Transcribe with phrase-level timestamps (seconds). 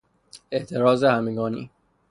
[0.51, 1.69] اعتراض همگانی